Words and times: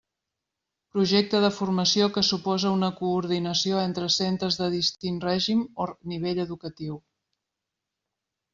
Projecte 0.93 1.41
de 1.43 1.51
formació 1.57 2.07
que 2.15 2.23
suposa 2.29 2.71
una 2.77 2.89
coordinació 3.01 3.83
entre 3.83 4.09
centres 4.15 4.57
de 4.63 4.71
distint 4.79 5.23
règim 5.29 5.63
o 5.85 5.89
nivell 6.15 6.43
educatiu. 6.49 7.01